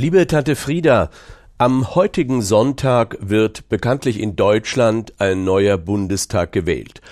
[0.00, 1.10] Liebe Tante Frieda,
[1.58, 7.02] am heutigen Sonntag wird bekanntlich in Deutschland ein neuer Bundestag gewählt.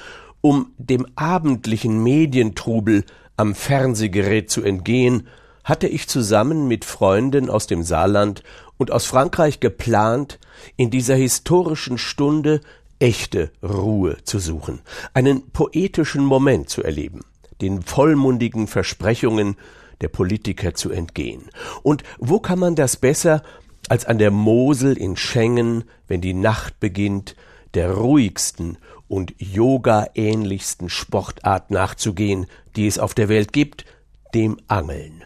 [0.41, 3.05] Um dem abendlichen Medientrubel
[3.37, 5.27] am Fernsehgerät zu entgehen,
[5.65, 8.43] hatte ich zusammen mit Freunden aus dem Saarland
[8.79, 10.39] und aus Frankreich geplant,
[10.79, 12.63] in dieser historischen Stunde
[13.01, 14.81] echte Ruhe zu suchen,
[15.13, 17.21] einen poetischen Moment zu erleben,
[17.61, 19.57] den vollmundigen Versprechungen
[20.01, 21.51] der Politiker zu entgehen.
[21.83, 23.43] Und wo kann man das besser
[23.89, 27.37] als an der Mosel in Schengen, wenn die Nacht beginnt,
[27.75, 32.47] der ruhigsten und Yoga-ähnlichsten Sportart nachzugehen,
[32.77, 33.85] die es auf der Welt gibt,
[34.35, 35.25] dem Angeln.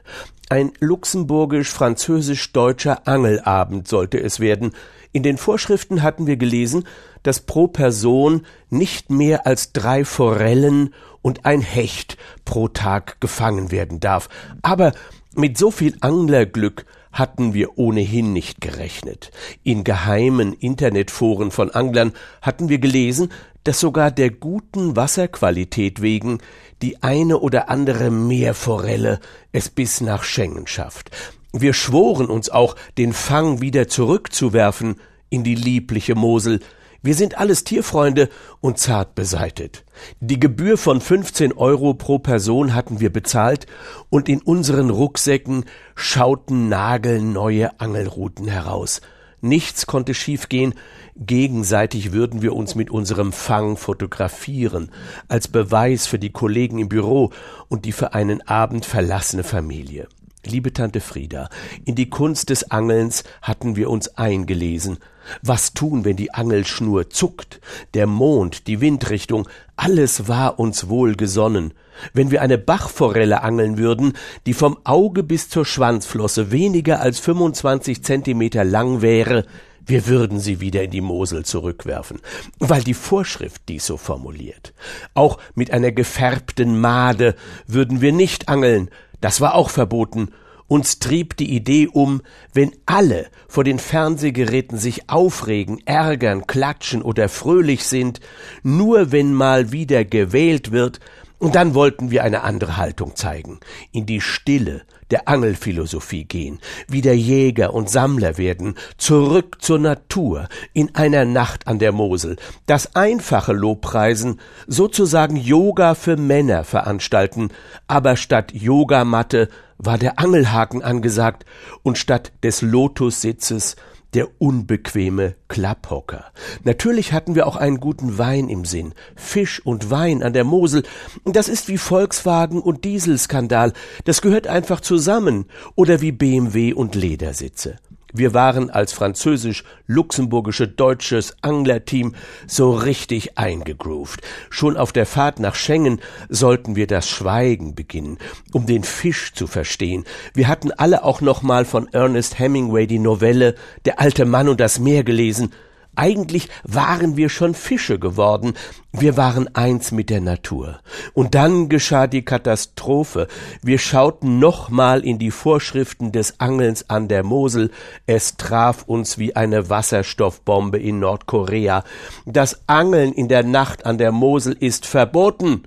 [0.49, 4.73] Ein luxemburgisch-französisch-deutscher Angelabend sollte es werden.
[5.13, 6.85] In den Vorschriften hatten wir gelesen,
[7.23, 14.01] dass pro Person nicht mehr als drei Forellen und ein Hecht pro Tag gefangen werden
[14.01, 14.29] darf.
[14.63, 14.93] Aber
[15.35, 19.31] mit so viel Anglerglück hatten wir ohnehin nicht gerechnet.
[19.63, 23.31] In geheimen Internetforen von Anglern hatten wir gelesen,
[23.65, 26.39] dass sogar der guten Wasserqualität wegen
[26.81, 29.21] die eine oder andere Meerforelle
[29.53, 31.11] es bis nach Schengen schafft.
[31.53, 34.97] Wir schworen uns auch, den Fang wieder zurückzuwerfen
[35.29, 36.61] in die liebliche Mosel,
[37.03, 38.29] wir sind alles Tierfreunde
[38.61, 39.85] und zart beseitet.
[40.21, 43.67] Die Gebühr von 15 Euro pro Person hatten wir bezahlt
[44.09, 45.65] und in unseren Rucksäcken
[45.97, 49.01] schauten nagelneue Angelruten heraus.
[49.41, 50.75] Nichts konnte schiefgehen,
[51.17, 54.93] gegenseitig würden wir uns mit unserem Fang fotografieren,
[55.27, 57.33] als Beweis für die Kollegen im Büro
[57.69, 60.07] und die für einen Abend verlassene Familie.
[60.45, 61.49] Liebe Tante Frieda,
[61.85, 64.99] in die Kunst des Angelns hatten wir uns eingelesen.
[65.41, 67.61] Was tun, wenn die Angelschnur zuckt,
[67.95, 71.75] der Mond, die Windrichtung, alles war uns wohl gesonnen.
[72.13, 74.15] Wenn wir eine Bachforelle angeln würden,
[74.47, 79.47] die vom Auge bis zur Schwanzflosse weniger als 25 Zentimeter lang wäre,
[79.87, 82.21] wir würden sie wieder in die Mosel zurückwerfen,
[82.59, 84.75] weil die Vorschrift dies so formuliert.
[85.15, 87.37] Auch mit einer gefärbten Made
[87.69, 88.91] würden wir nicht angeln,
[89.23, 90.29] das war auch verboten.
[90.69, 92.23] Uns trieb die Idee um,
[92.53, 98.21] wenn alle vor den Fernsehgeräten sich aufregen, ärgern, klatschen oder fröhlich sind,
[98.63, 101.01] nur wenn mal wieder gewählt wird,
[101.43, 103.59] und dann wollten wir eine andere Haltung zeigen,
[103.91, 110.95] in die Stille der Angelphilosophie gehen, wieder Jäger und Sammler werden, zurück zur Natur, in
[110.95, 112.37] einer Nacht an der Mosel,
[112.67, 117.49] das einfache Lobpreisen, sozusagen Yoga für Männer veranstalten,
[117.89, 119.49] aber statt Yogamatte
[119.79, 121.45] war der Angelhaken angesagt
[121.83, 123.75] und statt des Lotussitzes
[124.15, 126.25] der unbequeme Klapphocker.
[126.65, 128.95] Natürlich hatten wir auch einen guten Wein im Sinn.
[129.17, 130.83] Fisch und Wein an der Mosel.
[131.25, 133.73] Das ist wie Volkswagen und Dieselskandal.
[134.05, 135.47] Das gehört einfach zusammen.
[135.75, 137.79] Oder wie BMW und Ledersitze.
[138.13, 142.15] Wir waren als französisch-luxemburgische deutsches Anglerteam
[142.47, 144.21] so richtig eingegroovt.
[144.51, 148.19] Schon auf der Fahrt nach Schengen sollten wir das Schweigen beginnen,
[148.53, 150.05] um den Fisch zu verstehen.
[150.35, 153.55] Wir hatten alle auch noch mal von Ernest Hemingway die Novelle
[153.87, 155.53] Der alte Mann und das Meer gelesen.
[155.95, 158.55] Eigentlich waren wir schon Fische geworden,
[158.93, 160.81] wir waren eins mit der Natur.
[161.13, 163.29] Und dann geschah die Katastrophe.
[163.63, 167.71] Wir schauten nochmal in die Vorschriften des Angelns an der Mosel.
[168.07, 171.85] Es traf uns wie eine Wasserstoffbombe in Nordkorea.
[172.25, 175.65] Das Angeln in der Nacht an der Mosel ist verboten.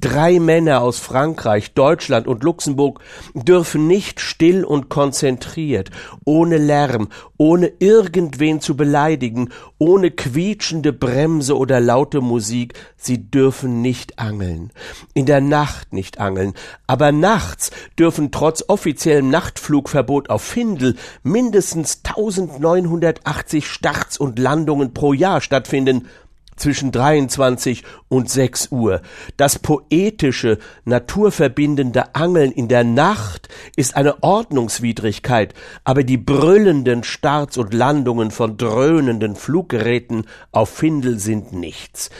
[0.00, 3.00] Drei Männer aus Frankreich, Deutschland und Luxemburg
[3.34, 5.90] dürfen nicht still und konzentriert,
[6.24, 9.48] ohne Lärm, ohne irgendwen zu beleidigen,
[9.78, 14.70] ohne quietschende Bremse oder laute Musik, sie dürfen nicht angeln.
[15.14, 16.54] In der Nacht nicht angeln,
[16.86, 20.94] aber nachts dürfen trotz offiziellem Nachtflugverbot auf Findel
[21.24, 26.06] mindestens 1980 Starts und Landungen pro Jahr stattfinden
[26.58, 29.00] zwischen 23 und 6 Uhr.
[29.36, 35.54] Das poetische, naturverbindende Angeln in der Nacht ist eine Ordnungswidrigkeit,
[35.84, 42.10] aber die brüllenden Starts und Landungen von dröhnenden Fluggeräten auf Findel sind nichts.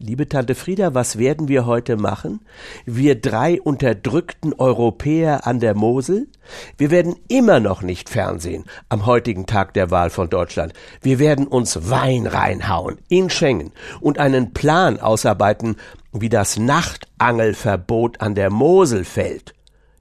[0.00, 2.40] Liebe Tante Frieda, was werden wir heute machen?
[2.86, 6.28] Wir drei unterdrückten Europäer an der Mosel?
[6.76, 10.72] Wir werden immer noch nicht Fernsehen am heutigen Tag der Wahl von Deutschland.
[11.02, 15.74] Wir werden uns Wein reinhauen in Schengen und einen Plan ausarbeiten,
[16.12, 19.52] wie das Nachtangelverbot an der Mosel fällt.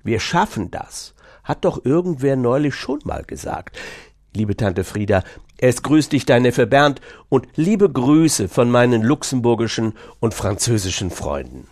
[0.03, 1.15] Wir schaffen das.
[1.43, 3.75] Hat doch irgendwer neulich schon mal gesagt.
[4.37, 5.23] Liebe Tante Frieda,
[5.57, 11.67] es grüßt dich dein Neffe Bernd und liebe Grüße von meinen luxemburgischen und französischen Freunden.